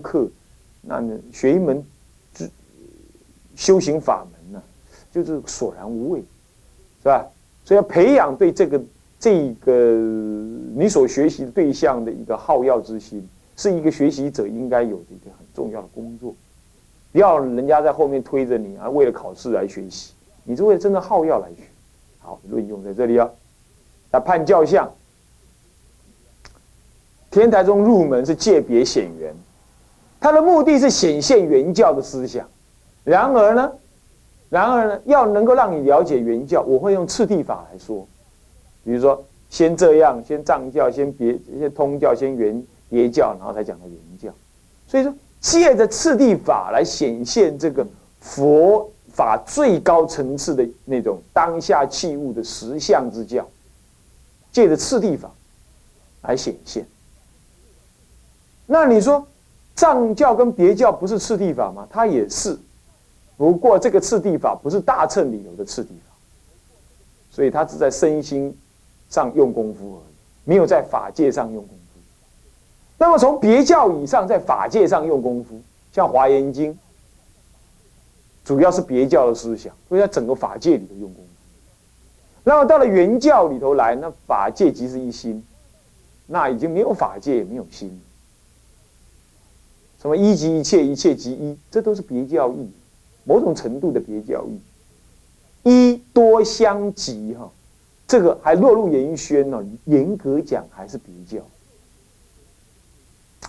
[0.00, 0.28] 课，
[0.82, 1.02] 那
[1.32, 1.84] 学一门
[3.56, 4.62] 修行法门呢，
[5.12, 6.20] 就是索然无味，
[7.02, 7.24] 是吧？
[7.64, 8.82] 所以要培养对这个
[9.18, 9.72] 这个
[10.74, 16.34] 你所学习对象的一个好要之心，是一个学习者应该有的一个很重要的工作。
[17.12, 21.62] 不要人家在后面推着你啊，为了考试来学习，你是为了真的好要来学。
[22.18, 23.30] 好，论用在这里啊。
[24.10, 24.92] 那判教相，
[27.30, 29.34] 天台中入门是界别显缘，
[30.24, 32.48] 它的目的是显现原教的思想。
[33.04, 33.70] 然而呢，
[34.48, 38.08] 然而呢，要能够让你了解原教，我会用次第法来说。
[38.82, 44.34] 比如说，先这样，先藏教，先别，先通教，先原别教，然后才讲到原教。
[44.88, 47.86] 所以说，借着次第法来显现这个
[48.18, 53.46] 佛法最高层次的那种当下器物的实相之教，
[54.50, 55.30] 借着次第法
[56.22, 56.86] 来显现。
[58.64, 59.26] 那你说，
[59.74, 61.86] 藏教跟别教不是次第法吗？
[61.90, 62.58] 它也是。
[63.36, 66.14] 不过这个次第法不是大乘里头的次第法，
[67.30, 68.56] 所以它只在身心
[69.10, 70.14] 上用功夫而已，
[70.44, 72.00] 没有在法界上用功夫。
[72.96, 75.60] 那么从别教以上，在法界上用功夫，
[75.92, 76.72] 像《华严经》，
[78.44, 81.30] 主要是别教的思想，所以在整个法界里头用功夫。
[82.44, 85.44] 那么到了原教里头来，那法界即是一心，
[86.26, 88.00] 那已经没有法界，也没有心。
[90.04, 92.68] 什么一即一切，一切即一，这都是别教义。
[93.24, 94.60] 某种程度的别教义，
[95.62, 97.50] 一多相即哈，
[98.06, 99.64] 这个还落入言宣呢。
[99.86, 101.42] 严格讲还是别教，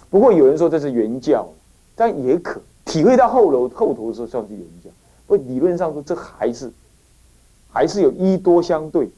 [0.10, 1.46] 不过有人说这是原教，
[1.94, 4.90] 但也可体会到后楼后头的时候算是原教。
[5.28, 6.72] 不理论上说这还是
[7.70, 9.10] 还是有一多相对，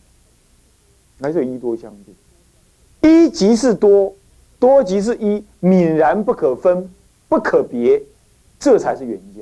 [1.21, 1.93] 还是有一多相
[2.99, 4.11] 对，一即是多，
[4.57, 6.89] 多即是一，泯然不可分，
[7.29, 8.01] 不可别，
[8.59, 9.41] 这才是原教。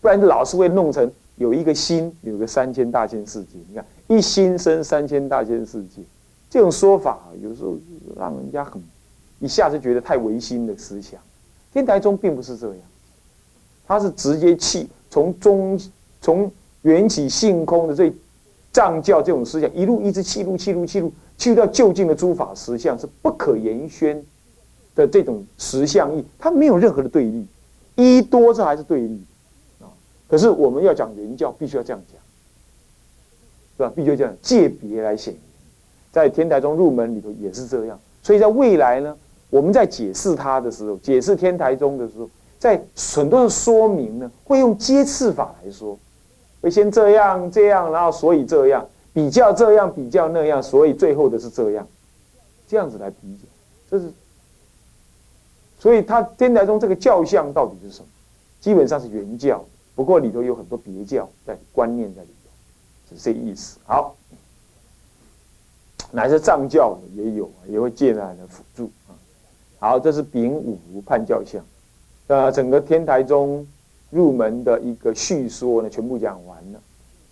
[0.00, 3.58] 不然老是会弄成有一个心，有个三千大千世界。
[3.68, 6.02] 你看一心生三千大千世界，
[6.50, 7.76] 这种说法有时候
[8.16, 8.82] 让人家很
[9.38, 11.20] 一下子觉得太唯心的思想。
[11.72, 12.78] 天台宗并不是这样，
[13.86, 15.80] 他是直接气从中
[16.20, 16.50] 从
[16.82, 18.12] 缘起性空的这
[18.72, 24.22] 藏教这种思想一路一直气入气入气入气入到就近的诸法实相是不可言宣
[24.94, 27.46] 的这种实相义，它没有任何的对立，
[27.96, 29.24] 一多这还是对立
[29.80, 29.88] 啊。
[30.28, 32.20] 可是我们要讲原教，必须要这样讲，
[33.76, 33.92] 是吧？
[33.96, 35.34] 必须要这样借别来显
[36.10, 37.98] 在天台宗入门里头也是这样。
[38.22, 39.16] 所以在未来呢，
[39.48, 42.28] 我们在解释它的时候，解释天台宗的时候，
[42.58, 42.82] 在
[43.14, 45.98] 很多的说明呢，会用接次法来说，
[46.60, 51.86] 会先这样这样，然后所以这样比较这样比较那样，所以最后的是这样，
[52.68, 53.48] 这样子来比较，
[53.90, 54.12] 这是。
[55.82, 58.06] 所以他天台宗这个教相到底是什么？
[58.60, 59.60] 基本上是原教。
[59.96, 63.80] 不过里头有很多别教在观念在里头，是这意思。
[63.84, 64.14] 好，
[66.12, 69.18] 乃至藏教也有，也会借来的辅助啊。
[69.80, 71.60] 好，这是丙午判教相。
[72.28, 73.66] 那，整个天台宗
[74.10, 76.80] 入门的一个叙说呢，全部讲完了。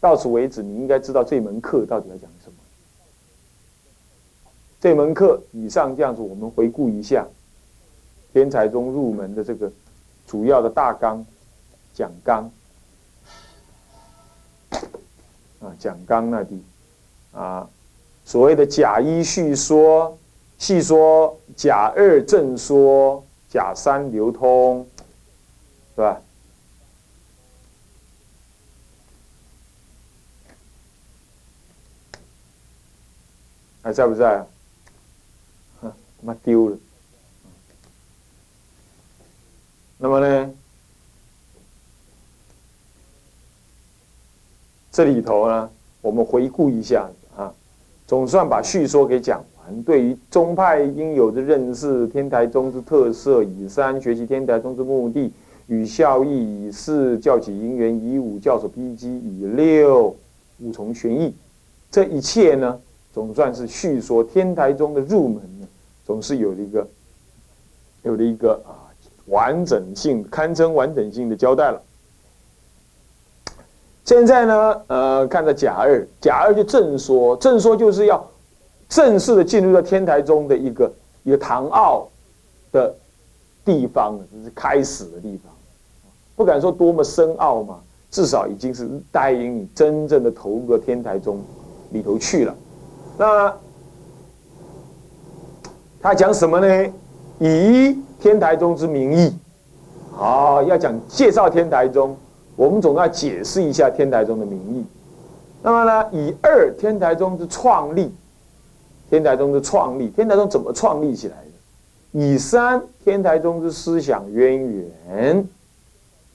[0.01, 2.57] 到此为止，你应该知道这门课到底要讲什么。
[4.81, 7.25] 这门课以上这样子，我们回顾一下
[8.33, 9.71] 天才中入门的这个
[10.27, 11.25] 主要的大纲。
[11.93, 12.51] 讲纲
[15.59, 16.65] 啊，讲纲那里
[17.33, 17.69] 啊，
[18.25, 20.17] 所谓的甲一叙说、
[20.57, 24.87] 细说、甲二正说、甲三流通，
[25.95, 26.23] 是吧？
[33.83, 34.47] 还在不在啊？
[35.83, 35.93] 他
[36.23, 36.79] 妈丢了。
[40.03, 40.51] 那么呢？
[44.91, 45.71] 这里头呢，
[46.01, 47.07] 我们回顾一下
[47.37, 47.53] 啊，
[48.07, 49.83] 总算把叙说给讲完。
[49.83, 55.31] 对于宗派应有的认识，天台宗之特色，以三学习天台宗之目的
[55.67, 60.17] 与效益，以四教起因缘，以五教所披基，以六
[60.61, 61.35] 五重玄义。
[61.91, 62.81] 这一切呢，
[63.13, 65.69] 总算是叙说天台宗的入门呢，
[66.07, 66.89] 总是有了一个
[68.03, 68.90] 有了一个啊
[69.27, 71.81] 完整性，堪称完整性的交代了。
[74.05, 78.27] 现在呢，呃，看到甲二，甲二就正说，正说就是要
[78.89, 82.09] 正式的进入到天台中的一个一个唐奥
[82.73, 82.93] 的
[83.65, 85.53] 地方，就是开始的地方，
[86.35, 87.79] 不敢说多么深奥嘛，
[88.11, 91.41] 至少已经是带领你真正的投入到天台中
[91.93, 92.55] 里头去了。
[93.17, 93.55] 那
[96.01, 96.93] 他讲什么呢？
[97.39, 99.35] 以天台宗之名义。
[100.13, 102.17] 好，要讲介绍天台宗，
[102.55, 104.85] 我们总要解释一下天台宗的名义。
[105.63, 108.13] 那么呢，以二天台宗之创立，
[109.09, 112.19] 天台宗之创立，天台宗怎么创立起来的？
[112.19, 115.49] 以三天台宗之思想渊源，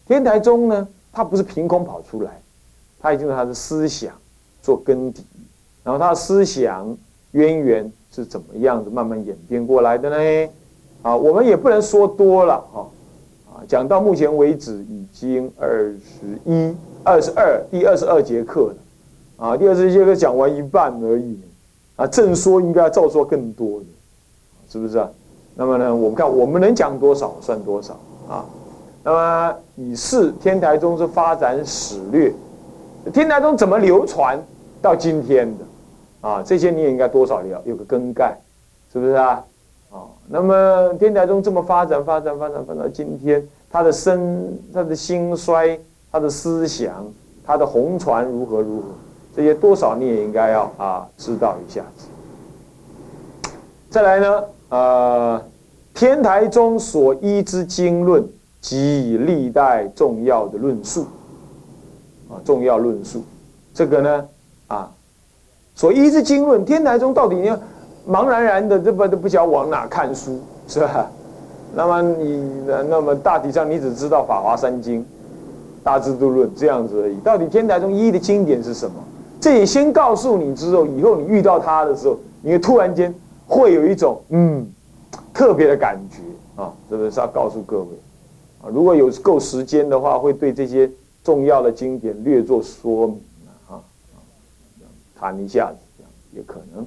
[0.08, 2.42] 天台宗呢，它不是凭空跑出来，
[3.00, 4.14] 它已经是它的思想
[4.62, 5.24] 做根底，
[5.84, 6.98] 然后它的思想
[7.32, 10.50] 渊源是怎么样子慢慢演变过来的呢？
[11.06, 12.82] 啊，我们也不能说多了啊。
[13.68, 18.76] 讲到目前为止，已经二十一、二十二，第二十二节课了，
[19.38, 21.40] 啊，第二十一节课讲完一半而已，
[21.96, 23.86] 啊，正说应该照说更多的，
[24.68, 25.08] 是不是啊？
[25.54, 27.94] 那么呢，我们看我们能讲多少算多少
[28.28, 28.44] 啊？
[29.04, 32.34] 那么以是天台宗之发展史略，
[33.14, 34.44] 天台宗怎么流传
[34.82, 36.28] 到今天的？
[36.28, 38.36] 啊，这些你也应该多少了有个更概，
[38.92, 39.44] 是不是啊？
[39.96, 45.80] 啊，那么天台宗这么发展、发展、发展，发展到今天，他的生、他的兴衰、
[46.12, 47.08] 他的思想、
[47.46, 48.88] 他的红传如何如何，
[49.34, 52.08] 这些多少你也应该要啊知道一下子。
[53.90, 55.42] 再来呢，呃，
[55.94, 58.22] 天台宗所依之经论
[58.60, 61.06] 及历代重要的论述，
[62.30, 63.24] 啊，重要论述，
[63.74, 64.28] 这个呢，
[64.68, 64.92] 啊，
[65.74, 67.58] 所依之经论，天台宗到底要？
[68.08, 71.10] 茫然然的，这不都不晓得往哪看书，是吧？
[71.76, 75.00] 那么你，那么大体上你只知道《法华三经》
[75.84, 77.18] 《大智度论》这样子而已。
[77.18, 78.96] 到底天台宗一的经典是什么？
[79.42, 83.14] 这也先告诉你之后，以后你遇到他的时候，你突然间
[83.46, 84.66] 会有一种嗯
[85.34, 87.20] 特别的感觉啊，这个是？
[87.20, 87.88] 要告诉各位
[88.62, 90.90] 啊，如果有够时间的话，会对这些
[91.24, 93.20] 重要的经典略作说明
[93.70, 93.84] 啊啊，
[95.20, 96.86] 谈一下子这样也可能。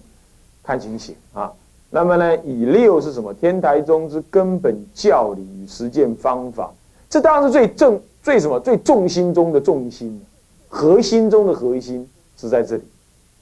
[0.69, 1.51] 看情形啊，
[1.89, 3.33] 那么呢，以六是什么？
[3.33, 6.71] 天台宗之根本教理与实践方法，
[7.09, 10.23] 这当然是最正、最什么、最重心中的重心，
[10.69, 12.07] 核心中的核心
[12.37, 12.83] 是在这里，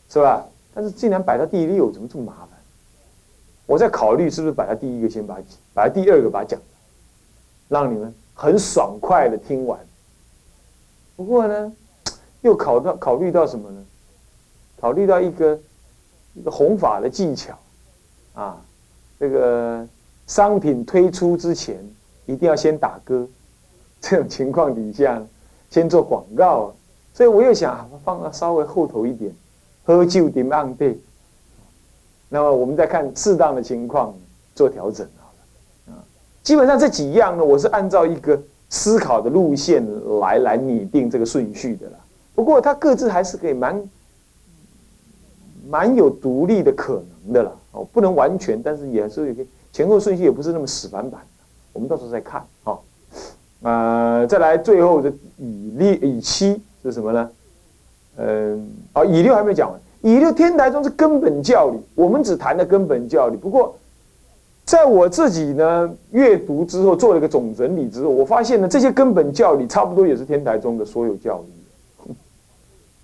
[0.09, 0.47] 是吧？
[0.73, 2.51] 但是既然摆到第六，怎么这么麻烦？
[3.67, 5.43] 我在考虑是不是摆到第一个先把它，
[5.75, 6.61] 摆到第二个把它讲，
[7.67, 9.77] 让你们很爽快的听完。
[11.17, 11.73] 不过呢，
[12.43, 13.85] 又考到考虑到什么呢？
[14.81, 15.59] 考虑到一个。
[16.39, 17.59] 一个弘法的技巧，
[18.35, 18.61] 啊，
[19.19, 19.87] 这个
[20.27, 21.83] 商品推出之前
[22.27, 23.27] 一定要先打歌，
[24.03, 25.21] 这种情况底下
[25.71, 26.75] 先做广告，
[27.15, 29.35] 所以我又想放个稍微后头一点，
[29.85, 31.01] 喝酒点暗对，
[32.29, 34.15] 那么我们再看适当的情况
[34.55, 35.33] 做调整好
[35.89, 36.05] 了，啊，
[36.43, 38.39] 基本上这几样呢，我是按照一个
[38.69, 39.83] 思考的路线
[40.21, 41.99] 来来拟定这个顺序的啦。
[42.35, 43.83] 不过它各自还是可以蛮。
[45.69, 51.27] 蛮有独立的可能的了哦，不能完全，但是也是有个前后顺序，也不是那么死板板的。
[51.73, 52.79] 我们到时候再看哈。
[53.63, 57.31] 呃，再来最后的以六以七是什么呢？
[58.19, 59.81] 嗯，哦，以六还没讲完。
[60.03, 63.37] 以六天台宗是根本教理，我们只谈的根本教理。
[63.37, 63.77] 不过，
[64.65, 71.43] 在我自己呢阅读之后，做了一个总整理之后，我发现呢这些根本教理差不多也是天台宗的所有教
[72.07, 72.15] 理，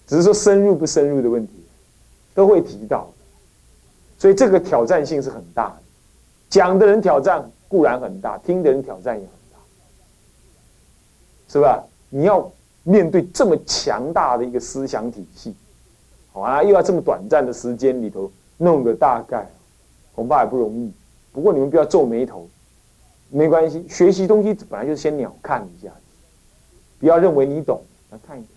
[0.07, 1.62] 只是说深入不深入的问题。
[2.35, 3.09] 都会提到，
[4.19, 5.77] 所以这个挑战性是很大的。
[6.49, 9.59] 讲的人挑战固然很大，听的人挑战也很大，
[11.49, 11.85] 是吧？
[12.11, 12.51] 你要
[12.83, 15.55] 面对这么强大的一个思想体系，
[16.33, 19.51] 好啊，又要这么短暂的时间里头弄个大概，
[20.15, 20.93] 恐怕也不容易。
[21.33, 22.47] 不过你们不要皱眉头，
[23.31, 25.91] 没关系，学习东西本来就是先鸟看一下，
[26.99, 28.51] 不要认为你懂，来看一看，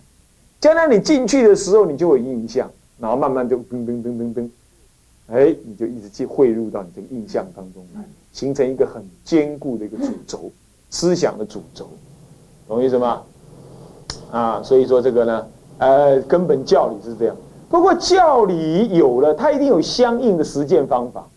[0.60, 2.70] 将来你进去的时候，你就有印象。
[2.98, 4.48] 然后慢慢就噔噔噔噔噔，
[5.28, 10.50] 哎，你就一直去汇入到你这个印象当中来，形成一个很坚固的一个主轴，
[10.88, 11.88] 思想的主轴，
[12.66, 13.22] 懂意思吗？
[14.30, 15.46] 啊，所以说这个呢，
[15.78, 17.36] 呃，根本教理是这样。
[17.68, 21.28] 不过教理有了，它一定有相应的实践方法，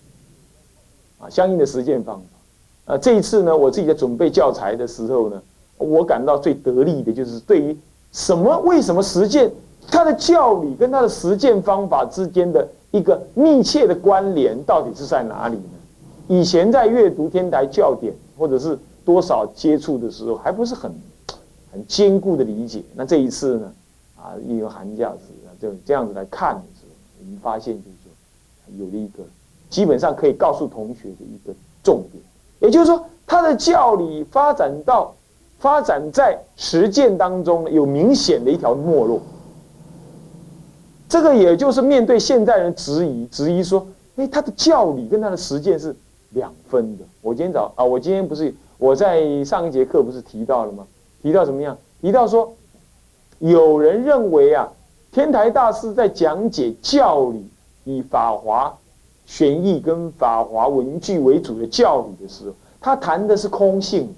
[1.19, 2.93] 啊，相应的实践方法。
[2.93, 5.41] 啊，这一次呢，我自己在准备教材的时候呢，
[5.77, 7.77] 我感到最得力的就是对于
[8.13, 9.51] 什么为什么实践。
[9.91, 15.77] 他的教理跟他的实践方法之间的一个密切的关联，到底是在哪里呢？
[16.27, 20.91] 以前在阅读天台教典或者是多少接触的时候，还不是很
[21.71, 22.83] 很坚固的理解。
[22.95, 23.73] 那这一次呢，
[24.15, 29.23] 啊，利用寒假时啊就这样子来看的时候，我们发现就是说，有了一个
[29.69, 31.53] 基本上可以告诉同学的一个
[31.83, 32.23] 重点，
[32.59, 35.13] 也就是说，他的教理发展到
[35.57, 39.19] 发展在实践当中有明显的一条没落。
[41.09, 43.85] 这个也就是面对现代人质疑，质疑说，
[44.15, 45.93] 哎，他的教理跟他的实践是
[46.29, 47.03] 两分的。
[47.21, 50.85] 我今天早啊，我今天不是我在上一节课不是提到了吗？
[51.23, 51.75] 提到怎么样？
[51.99, 52.53] 提到说，
[53.39, 54.69] 有人认为啊，
[55.11, 57.49] 天台大师在讲解教理，
[57.85, 58.77] 以法华
[59.25, 64.13] 玄义跟法华文具为主的教理的时候，他谈的是空性。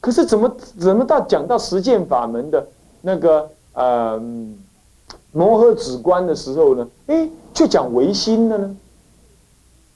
[0.00, 2.66] 可是怎么怎么到讲到实践法门的
[3.02, 4.20] 那个呃
[5.34, 6.88] 摩诃止观的时候呢？
[7.08, 8.74] 哎，就讲唯心的呢？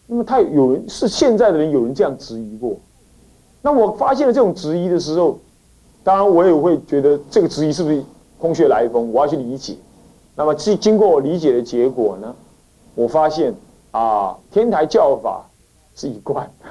[0.07, 2.77] 那么他有人是现在的人有人这样质疑过。
[3.63, 5.39] 那我发现了这种质疑的时候。
[6.05, 8.03] 当然，我也会觉得这个质疑是不是
[8.39, 9.13] 空穴来风？
[9.13, 9.77] 我要去理解。
[10.35, 12.35] 那么，经经过我理解的结果呢，
[12.95, 13.53] 我发现
[13.91, 15.45] 啊，天台教法
[15.95, 16.67] 是一贯的，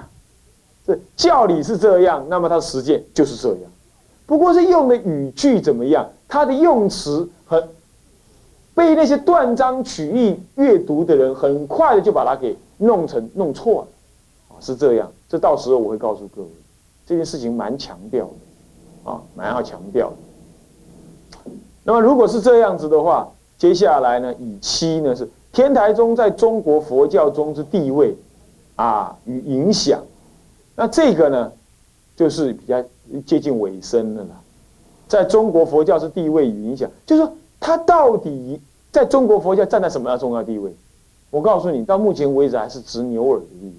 [0.87, 3.71] 这教理是这样，那么它实践就是这样。
[4.25, 7.61] 不过是用的语句怎么样，它的用词很
[8.77, 13.87] 被那些断章取义阅读的人很快的就把它给弄成弄错了
[14.49, 15.11] 啊，是这样。
[15.27, 16.47] 这到时候我会告诉各位，
[17.07, 18.31] 这件事情蛮强调的。
[19.11, 21.51] 啊，蛮要强调的。
[21.85, 28.15] 那么如果是这样子的话，接下来呢，以七呢是天台宗在中国佛教中之地位
[28.75, 30.03] 啊与影响。
[30.75, 31.51] 那这个呢，
[32.15, 32.83] 就是比较
[33.25, 34.29] 接近尾声的了。
[35.07, 37.31] 在中国佛教是地位与影响，就是说
[37.67, 38.61] 他到底
[38.93, 40.73] 在中国佛教站在什么样重要地位？
[41.29, 43.73] 我告诉你，到目前为止还是执牛耳的地位。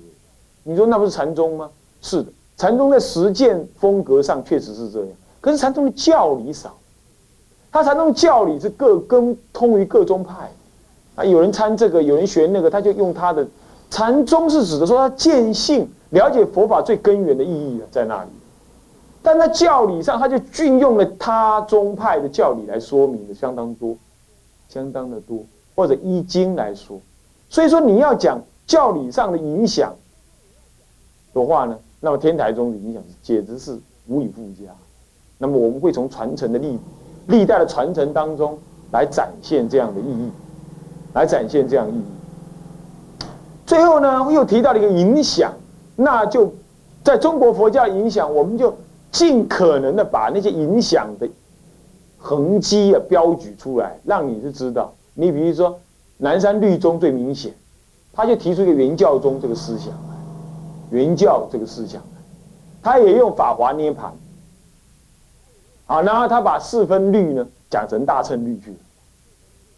[0.62, 1.71] 你说那不是禅宗吗？
[2.02, 2.30] 是的。
[2.59, 5.09] 禅宗在实践风格上确实是这样，
[5.40, 6.76] 可是禅宗的教理少，
[7.73, 10.52] 他禅宗教理是各跟通于各宗派，
[11.14, 13.47] 啊，有人参这个，有人学那个，他就用他的
[13.90, 18.28] 禅宗是指的说他见性，了解佛法最根源的意义在那里，
[19.28, 23.94] 但在教理上，他就运用了他宗派的教理来说明的相当多，
[24.70, 25.44] 相当的多，
[25.76, 26.99] 或者依经来说，
[27.50, 29.94] 所以说你要讲教理上的影响
[31.35, 31.78] 的话呢？
[32.00, 34.73] 那么天台宗的影响简直是无以复加。
[35.37, 36.78] 那么我们会从传承的历
[37.26, 38.58] 历代的传承当中
[38.92, 40.30] 来展现这样的意义，
[41.12, 43.26] 来展现这样的意义。
[43.66, 45.52] 最后呢，又提到了一个影响，
[45.97, 46.50] 那就
[47.04, 48.75] 在中国佛教影响，我们就
[49.11, 51.29] 尽可能的把那些影响的
[52.19, 54.93] 痕迹啊标举出来，让你是知道。
[55.15, 55.79] 你比如说
[56.17, 57.55] 南山律宗最明显，
[58.12, 59.93] 他就提出一个原教宗这个思想。
[60.91, 62.03] 原教这个思想，
[62.83, 64.11] 他也用法华涅盘，
[65.87, 68.75] 啊，然后他把四分律呢讲成大乘律去。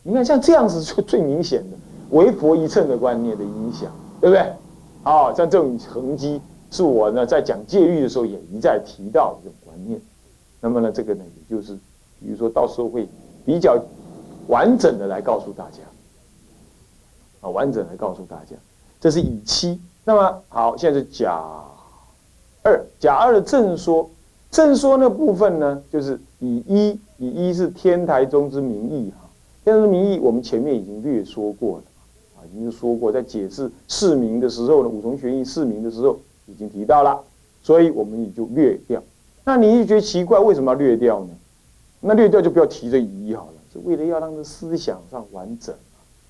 [0.03, 1.77] 你看像这样子就最明显的
[2.11, 4.41] 唯佛一乘的观念的影响，对不对？
[5.03, 10.01] 啊，像这种痕迹是我呢在讲戒律的时候也一再提到的这种观念。
[10.61, 11.75] 那么呢，这个呢也就是，
[12.21, 13.09] 比如说到时候会
[13.47, 13.83] 比较
[14.47, 15.79] 完整的来告诉大家，
[17.41, 18.55] 啊，完整来告诉大家，
[19.01, 19.81] 这是以七。
[20.05, 21.33] 那么好，现在是甲
[22.63, 24.11] 二，甲二的正说，
[24.51, 29.29] 正说那部分呢，就是以一，以一是天台宗之名义哈，
[29.65, 31.85] 天台宗名义我们前面已经略说过了，
[32.37, 36.19] 啊，已经说过，在解释释名的时候呢，五重玄义释名的时候
[36.51, 37.23] 已经提到了，
[37.63, 39.03] 所以我们也就略掉。
[39.45, 41.31] 那你就觉奇怪，为什么要略掉呢？
[42.01, 45.75] 那略掉就不要提这一好了，是为了要让这思想上完整，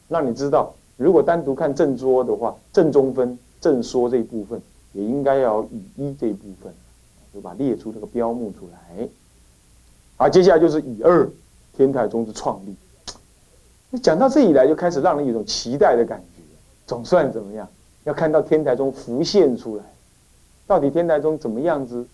[0.09, 3.39] 让你知道，如果单独看正说的话，正中分。
[3.61, 4.59] 正说这一部分
[4.95, 6.73] 也应该要以一这一部分，
[7.35, 9.07] 就把列出这个标目出来。
[10.17, 11.29] 好，接下来就是以二
[11.77, 13.99] 天台宗之创立。
[13.99, 16.43] 讲到这里来，就开始让人有种期待的感觉。
[16.87, 17.69] 总算怎么样？
[18.05, 19.85] 要看到天台宗浮现出来，
[20.71, 22.07] 到底天台宗怎么样子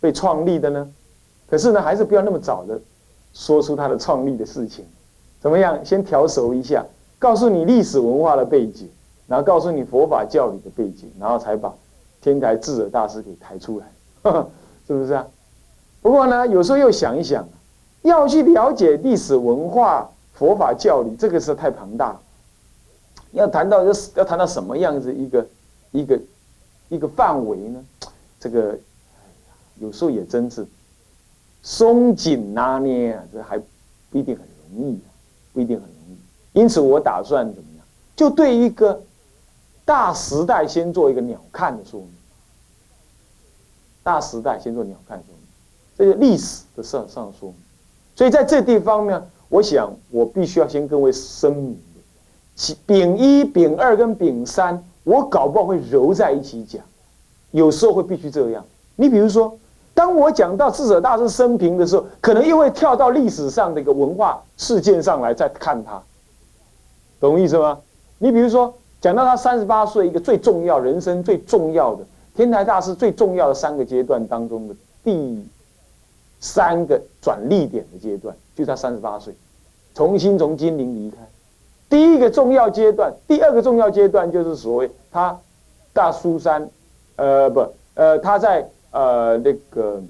[0.00, 0.86] 被创立的呢？
[1.48, 2.78] 可是呢，还是不要那么早的
[3.32, 4.84] 说出它的创立的事情。
[5.40, 5.82] 怎么样？
[5.82, 6.84] 先调熟一下，
[7.18, 8.86] 告诉你历史文化的背景。
[9.26, 11.72] 然后告诉你佛法教理的背景，然后才把
[12.20, 13.86] 天台智者大师给抬出来，
[14.86, 15.26] 是不是啊？
[16.02, 17.48] 不过呢，有时候又想一想，
[18.02, 22.20] 要去了解历史文化、佛法教理，这个是太庞大。
[23.32, 25.46] 要谈到要要谈到什么样子一个
[25.92, 26.20] 一个
[26.88, 27.84] 一个范围呢？
[28.38, 28.78] 这个
[29.80, 30.66] 有时候也真是
[31.62, 33.58] 松紧拿捏啊，这还
[34.10, 35.00] 不一定很容易，
[35.52, 36.60] 不一定很容易。
[36.60, 37.84] 因此，我打算怎么样？
[38.14, 39.02] 就对一个。
[39.86, 42.10] 大时代先做一个鸟瞰的说明，
[44.02, 45.38] 大时代先做鸟瞰说明，
[45.96, 47.56] 这个历史的上上说明。
[48.16, 56.82] 所以在这地方呢，我想我必须要先各位声明的，丙一、丙二跟丙三，我搞不好会揉在一起讲，
[57.52, 58.64] 有时候会必须这样。
[58.96, 59.56] 你比如说，
[59.94, 66.02] 当我讲到智者大师生平的时候，可能又会跳到历史上的一个文化事件上来再看他，
[67.20, 67.78] 懂意思吗？
[68.18, 68.74] 你比如说。
[68.98, 75.46] 讲到他三十八岁一个最重要、人生最重要的天台大师最重要的三个阶段当中的第
[76.40, 79.34] 三个转力点的阶段，就是他三十八岁，
[79.94, 81.18] 重新从金陵离开。
[81.88, 85.38] 第一个重要阶段，第二个重要阶段就是所谓他
[85.92, 86.68] 大苏山，
[87.16, 90.02] 呃，不，呃，他在呃那个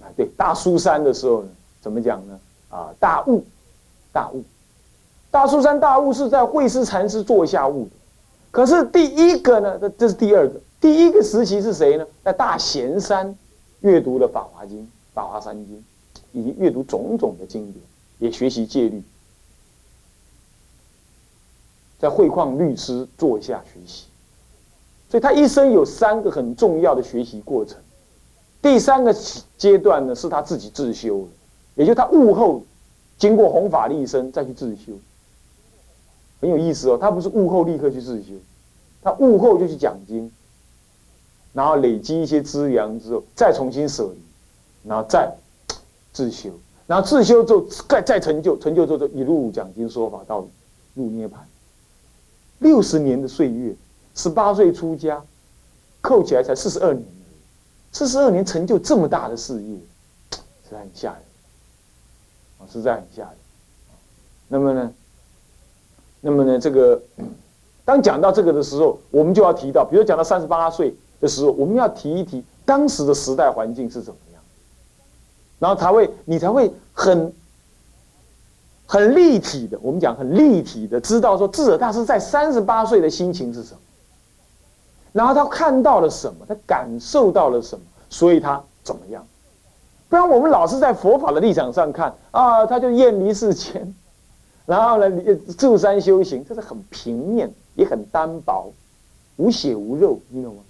[0.00, 1.48] 啊，对，大苏山的时候呢，
[1.80, 2.40] 怎么讲呢？
[2.70, 3.44] 啊，大悟，
[4.12, 4.42] 大悟。
[5.30, 7.90] 大苏山大悟是在慧思禅师座下悟的，
[8.50, 12.06] 可是第一个呢，这这是第二个，第一个时期是谁呢？
[12.24, 13.36] 在大贤山
[13.80, 14.78] 阅读了《法华经》
[15.14, 15.76] 《法华三经》，
[16.32, 17.84] 以及阅读种种的经典，
[18.18, 19.00] 也学习戒律，
[22.00, 24.06] 在慧旷律师座下学习，
[25.10, 27.76] 所以他一生有三个很重要的学习过程。
[28.62, 29.14] 第三个
[29.58, 31.28] 阶段呢，是他自己自修的，
[31.74, 32.62] 也就是他悟后，
[33.18, 34.92] 经过弘法立身再去自修。
[36.40, 38.32] 很有意思哦，他不是悟后立刻去自修，
[39.02, 40.32] 他悟后就去讲经，
[41.52, 45.30] 然后累积一些资粮之后，再重新舍离，然后再
[46.14, 46.48] 自修，
[46.86, 50.46] 然后自修之后再再成就，成就之后就一路讲经说法到
[50.94, 51.46] 入涅盘。
[52.60, 53.74] 六十年的岁月，
[54.14, 55.22] 十八岁出家，
[56.00, 57.04] 扣起来才四十二年，
[57.92, 59.76] 四十二年成就这么大的事业，
[60.30, 61.22] 实在很吓人
[62.58, 63.32] 啊，实在很吓人。
[64.48, 64.92] 那么呢？
[66.20, 67.00] 那么呢，这个
[67.84, 74.42] 当讲到这个的时候，我们就要提到，比如讲到三十八岁的时候，我们要提一提当时的时代环境是怎么样，
[75.58, 77.32] 然后才会你才会很
[78.90, 83.78] 很立体的，我们讲很立体的知道说智者大师在三十八岁的心情是什么，
[85.12, 89.24] 然后他看到了什么，他感受到了什么，所以他怎么样？
[90.08, 93.94] 不然我们老是在佛法的立场上看啊，他就厌离世间。
[94.66, 95.08] 然后呢，
[95.56, 98.72] 住山修行，这是很平面，也很单薄，
[99.36, 100.62] 无血无肉，你懂吗？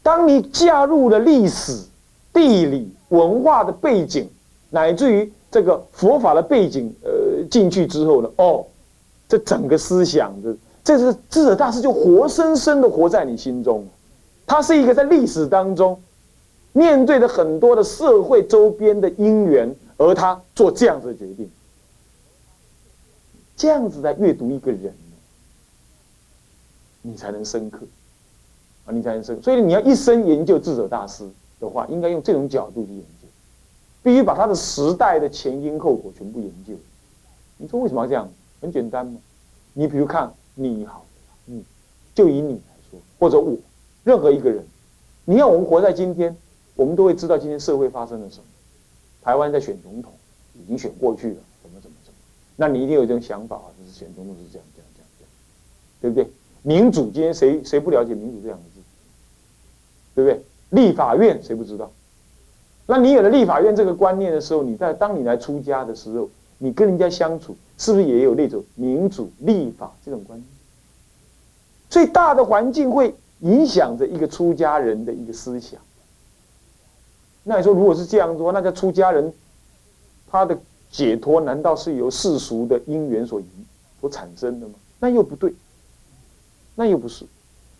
[0.00, 1.86] 当你加入了历史、
[2.32, 4.30] 地理、文化的背景，
[4.70, 8.64] 乃至于这个佛法的背景，呃，进去之后呢，哦，
[9.28, 13.86] 这整个思想的，这是智者大师就活生生的活在你心中，
[14.46, 16.00] 他是一个在历史当中
[16.72, 21.50] 面对着很多的社会周边的因缘，而他做这样子的决定。
[23.56, 24.94] 这样子在阅读一个人，
[27.00, 27.86] 你才能深刻
[28.84, 29.40] 啊，你才能深刻。
[29.40, 31.26] 所以你要一生研究智者大师
[31.58, 33.15] 的话，应该用这种角度去研究，
[34.06, 36.74] 必须把他的时代的前因后果全部研究。
[37.56, 38.30] 你说为什么要这样？
[38.60, 39.18] 很简单嘛。
[39.72, 41.04] 你比如看你好，
[41.44, 41.64] 你
[42.14, 43.58] 就以你来说，或者我
[44.04, 44.64] 任何一个人，
[45.24, 46.36] 你看我们活在今天，
[46.76, 48.44] 我们都会知道今天社会发生了什么。
[49.22, 50.12] 台湾在选总统，
[50.54, 51.40] 已经选过去了。
[51.64, 52.18] 怎么怎么怎么
[52.54, 55.30] 那你一定有这种想法啊，就是选总统是这样这样这样这样，
[56.00, 56.32] 对不对？
[56.62, 58.80] 民主今天谁谁不了解民主这两个字，
[60.14, 60.40] 对不对？
[60.70, 61.90] 立法院谁不知道？
[62.86, 70.46] 那你有了立法院这个观念的时候，你在当你来出家的时候，你跟人家相处是不是也有那种民主立法这种观念？
[71.90, 75.80] 最大的环境会影响着一个出家人的一个思想。
[77.42, 79.32] 那你说如果是这样做，那个出家人
[80.30, 80.58] 他的。
[80.88, 83.46] 解脱难道是由世俗的因缘所引
[84.00, 84.74] 所产生的吗？
[85.00, 85.52] 那又不对，
[86.76, 87.26] 那又不是，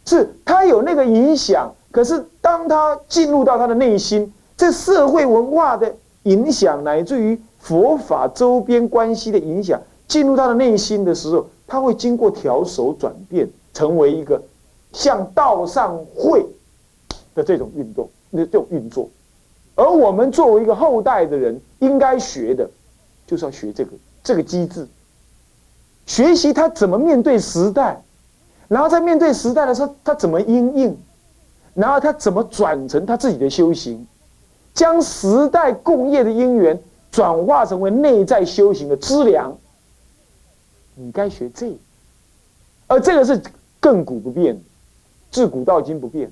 [0.05, 1.73] 是他有那个影响。
[1.93, 14.43] 可是当他进入到他的内心，这社会文化的影响，乃至于佛法周边关系的影响，进入他的内心的时候，他会经过调手转变，成为一个
[14.93, 16.47] 向道上会
[17.35, 19.09] 的这种运动，那这种运作。
[19.75, 22.69] 而我们作为一个后代的人，应该学的。
[23.27, 23.91] 就是要学这个
[24.23, 24.87] 这个机制，
[26.07, 28.01] 学习他怎么面对时代，
[28.69, 30.97] 然后在面对时代的时候，他怎么应应，
[31.75, 34.07] 然后他怎么转成他自己的修行，
[34.77, 39.57] 将时代共业的因缘转化成为内在修行的资粮。
[40.95, 41.77] 你该学这个，
[42.87, 43.43] 而这个是
[43.81, 44.61] 亘古不变的，
[45.33, 46.31] 自古到今不变。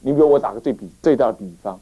[0.00, 1.78] 你比如我打个最比最大的比方，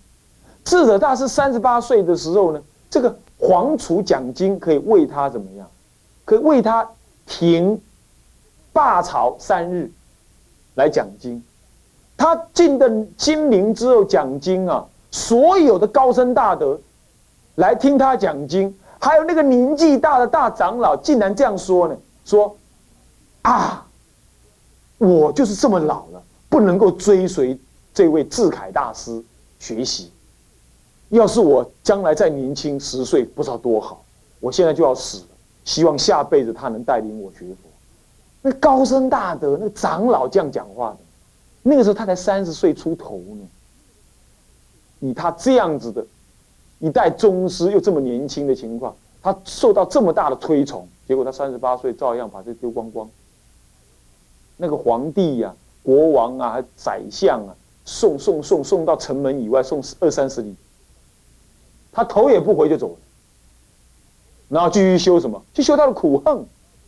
[0.65, 2.61] 智者大师三十八岁的时候呢。
[2.91, 5.69] 这个皇储讲经可以为他怎么样？
[6.25, 6.89] 可以为他
[7.27, 7.83] 停
[8.73, 9.91] 罢朝三日
[10.77, 11.43] 来讲经。
[12.17, 16.79] 他进的金陵之后讲经啊，所有的高僧大德
[17.57, 22.57] 来听他讲经，还有那个年纪大的大长老竟然这样说呢：说
[23.43, 23.87] 啊，
[24.99, 27.59] 我就是这么老了，不能够追随
[27.93, 29.23] 这位智凯大师
[29.59, 30.11] 学习。
[31.11, 34.03] 要是我将来再年轻十岁，不知道多好。
[34.41, 35.27] 我现在就要死了，
[35.65, 37.57] 希望下辈子他能带领我学佛。
[38.43, 40.97] 那高僧大德，那长老这样讲话的，
[41.67, 43.49] 那个时候他才三十岁出头呢。
[45.01, 46.07] 以他这样子的
[46.79, 53.11] 一代宗师又这么年轻的情况，他受到这么大的推崇，结果他三十八岁照样把这丢光光。
[54.57, 60.55] 那个皇帝呀、国王啊、宰相啊，送送送送到城门以外，送二三十里，
[61.91, 62.97] 他头也不回就走了，
[64.49, 65.43] 然后继续修什么？
[65.53, 66.47] 去修他的苦恨。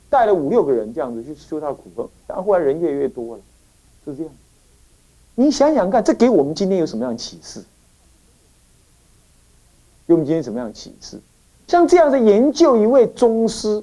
[0.09, 3.43] 带了五六个人这样子去修他的苦恨，然后后来人越来越多了，
[4.05, 4.33] 是这样。
[5.37, 7.63] 你想想看，这给我们今天有什么样的启示？
[10.07, 11.21] 给我们今天什么样的启示？
[11.69, 13.83] 像这样的研究一位宗师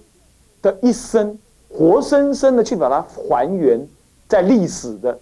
[0.62, 1.38] 的一生，
[1.70, 3.80] 活生生的去把它还原
[4.28, 5.18] 在历史的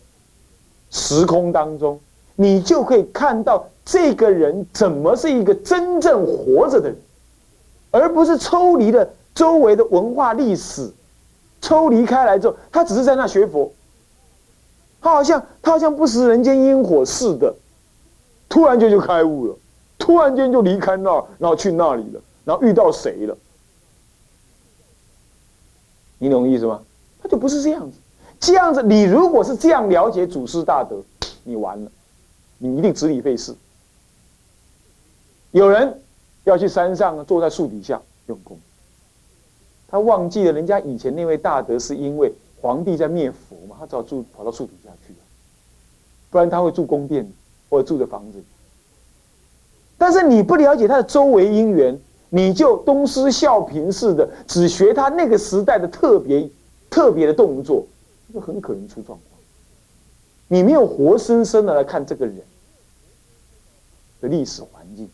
[0.89, 1.99] 时空当中，
[2.35, 6.97] 你就可以看到这个人怎么是一个真正活着的人，
[7.91, 9.07] 而不是抽离了。
[9.33, 10.91] 周围的文化历史
[11.61, 13.71] 抽离开来之后，他只是在那学佛，
[15.01, 17.53] 他好像他好像不食人间烟火似的，
[18.47, 19.57] 突然间就开悟了，
[19.97, 23.35] 突然间就离开那儿，然后去那里了，然后遇到谁了？
[26.19, 26.79] 你懂意思吗？
[27.21, 27.97] 他就不是这样子，
[28.39, 31.01] 这样子你如果是这样了解祖师大德，
[31.43, 31.91] 你完了，
[32.59, 33.55] 你一定支离费事。
[35.49, 35.99] 有人
[36.43, 38.57] 要去山上坐在树底下用功。
[39.87, 45.19] 他忘记了人家以前那位大德是因为皇帝在灭佛嘛，他只好住跑到树底下去了
[46.30, 47.30] 不然他会住宫殿
[47.69, 48.43] 或者住在房子里。
[49.97, 56.50] 但是你不了解他的周围因缘，你就东施效颦似的，只学他那个时代的特别
[56.89, 57.86] 特别的动作，
[58.34, 59.41] 就很可能出状况。
[60.47, 62.36] 你没有活生生的来看这个人
[64.21, 65.10] 的历史环境。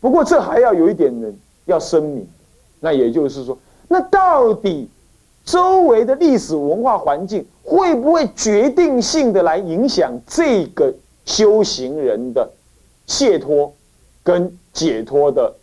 [0.00, 2.26] 不过这还要有一点人要声明。
[2.78, 4.88] 那也就是说，那到底
[5.46, 10.92] 周围的历史文化环境会不会决定性的来影响这个
[11.24, 12.50] 修行人的
[13.06, 13.72] 解脱
[14.22, 15.54] 跟解脱的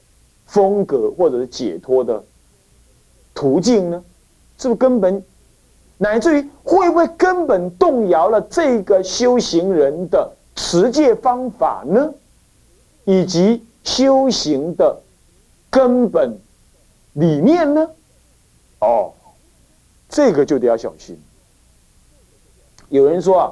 [0.45, 2.23] 风格，或者是解脱的
[3.35, 4.03] 途径呢？
[4.57, 5.21] 是不是根本
[5.97, 12.13] 乃至于会不会根本动摇了这个修行人的持戒方法呢？
[13.03, 15.01] 以及修行的
[15.69, 16.39] 根本？
[17.13, 17.89] 理念呢？
[18.79, 19.11] 哦，
[20.13, 21.19] 这个就得要小心。
[22.89, 23.51] 有人说啊，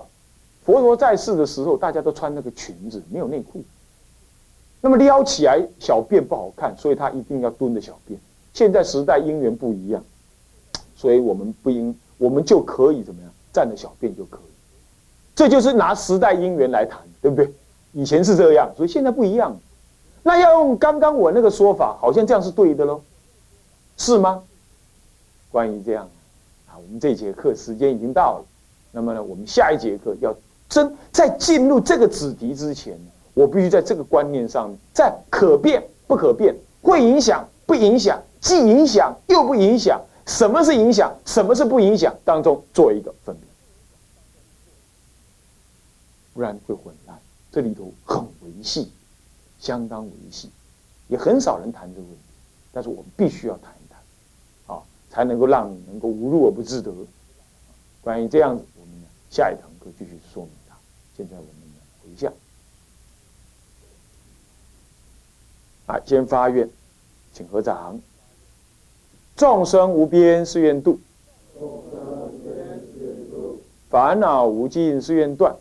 [0.64, 3.64] 佛陀在世的时候，大家都穿那个裙子，没有内裤，
[4.80, 8.20] 那么撩起来小便不好看，所以他一定要蹲着小便。
[8.54, 10.04] 现在时代因缘不一样，
[10.96, 14.52] 所以我们不应，我们就可以怎么样，站着小便就可以。
[15.34, 17.52] 这就是拿时代因缘来谈，对不对？
[17.94, 19.58] 以前是这样，所以现在不一样。
[20.22, 23.02] 那要用刚刚我那个说法，好像这样是对的喽。
[23.98, 24.44] 是吗？
[25.52, 26.08] 关于这样，
[26.82, 28.46] 我们这节课时间已经到了。
[28.92, 30.36] 那么呢，我们下一节课要
[30.68, 33.00] 真在进入这个子题之前，
[33.34, 43.48] 我必须在这个观念上，在可变不可变、会影响不影响、既影响又不影响、什么是影响、什么是不影响当中做一个分别，
[46.34, 47.18] 不然会混乱。
[47.52, 48.92] 这里头很维系，
[49.60, 50.50] 相当维系，
[51.08, 52.24] 也很少人谈这个问题，
[52.74, 53.72] 但是我们必须要谈。
[55.12, 56.92] 才能够让你能够无入而不自得。
[58.02, 58.96] 关于这样子，我们
[59.30, 60.76] 下一堂课继续说明它。
[61.16, 61.52] 现在我们
[62.02, 62.34] 回向，
[65.86, 66.68] 啊，先发愿，
[67.34, 68.00] 请合掌。
[69.36, 71.00] 众生无边誓愿度，
[73.90, 75.56] 烦恼无尽誓愿断，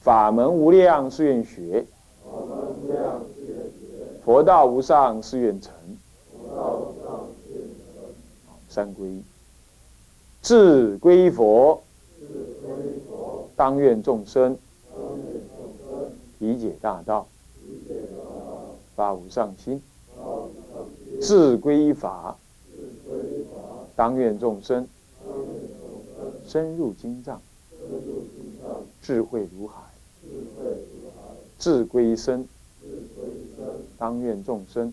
[0.00, 1.84] 法门无量誓愿学，
[4.24, 5.72] 佛道无上誓愿成。
[8.76, 9.22] 三皈依，
[10.42, 11.82] 自归佛，
[13.56, 14.54] 当愿众生
[16.40, 17.26] 理解大道，
[18.94, 19.80] 发无上心；
[21.22, 22.36] 自归法，
[23.96, 24.86] 当愿众生
[26.46, 27.40] 深入经藏，
[29.00, 29.80] 智慧如海；
[31.58, 32.46] 自归身，
[33.96, 34.92] 当愿众生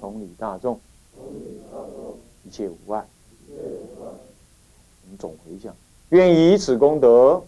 [0.00, 0.78] 同理大众。
[2.50, 3.06] 一切无碍，
[3.56, 5.72] 我们总回向，
[6.08, 7.40] 愿以此功德，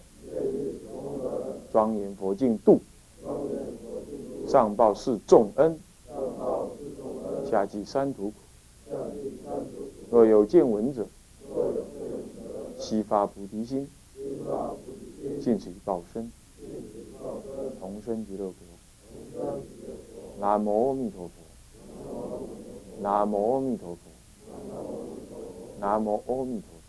[1.73, 2.79] 庄严佛净土，
[4.47, 5.77] 上报四重恩，
[7.51, 8.33] 下济三途苦。
[10.09, 11.05] 若有见闻者，
[12.79, 13.85] 悉发菩提心，
[15.41, 16.31] 尽此一报身，
[17.81, 18.55] 同生极乐国。
[20.39, 21.33] 南无阿弥陀佛，
[23.01, 24.12] 南无阿弥陀佛。
[25.83, 26.82] 南无阿弥陀。